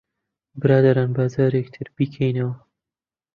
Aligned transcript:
برادەران، 0.61 1.09
با 1.15 1.23
جارێکی 1.33 1.73
تر 1.75 1.87
بیکەینەوە. 1.95 2.55